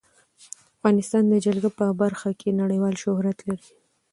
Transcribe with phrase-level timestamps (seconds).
[0.77, 3.69] افغانستان د جلګه په برخه کې نړیوال شهرت لري.